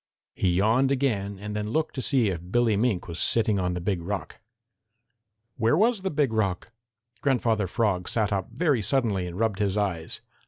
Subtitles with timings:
[0.33, 3.79] He yawned again and then looked to see if Billy Mink was sitting on the
[3.79, 4.39] Big Rock.
[5.57, 6.71] Where was the Big Rock?
[7.21, 10.21] Grandfather Frog sat up very suddenly and rubbed his eyes.